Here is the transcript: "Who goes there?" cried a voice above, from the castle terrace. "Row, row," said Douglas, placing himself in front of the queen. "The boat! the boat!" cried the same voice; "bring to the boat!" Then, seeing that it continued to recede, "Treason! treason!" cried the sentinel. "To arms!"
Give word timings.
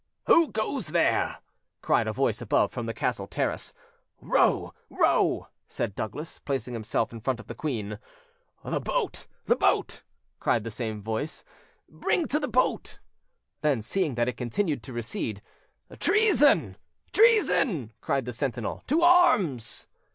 "Who 0.25 0.51
goes 0.51 0.87
there?" 0.87 1.37
cried 1.83 2.07
a 2.07 2.11
voice 2.11 2.41
above, 2.41 2.71
from 2.71 2.87
the 2.87 2.93
castle 2.95 3.27
terrace. 3.27 3.71
"Row, 4.19 4.73
row," 4.89 5.49
said 5.67 5.93
Douglas, 5.93 6.39
placing 6.39 6.73
himself 6.73 7.13
in 7.13 7.19
front 7.21 7.39
of 7.39 7.45
the 7.45 7.53
queen. 7.53 7.99
"The 8.65 8.79
boat! 8.79 9.27
the 9.45 9.55
boat!" 9.55 10.01
cried 10.39 10.63
the 10.63 10.71
same 10.71 11.03
voice; 11.03 11.43
"bring 11.87 12.25
to 12.29 12.39
the 12.39 12.47
boat!" 12.47 12.97
Then, 13.61 13.83
seeing 13.83 14.15
that 14.15 14.27
it 14.27 14.37
continued 14.37 14.81
to 14.85 14.91
recede, 14.93 15.39
"Treason! 15.99 16.77
treason!" 17.11 17.93
cried 18.01 18.25
the 18.25 18.33
sentinel. 18.33 18.81
"To 18.87 19.03
arms!" 19.03 19.85